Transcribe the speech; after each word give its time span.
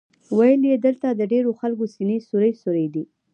ویل 0.37 0.61
یې 0.71 0.77
دلته 0.85 1.07
د 1.11 1.21
ډېرو 1.31 1.51
خلکو 1.59 1.83
سینې 1.93 2.17
سوري 2.27 2.51
سوري 2.61 2.87
دي. 2.93 3.03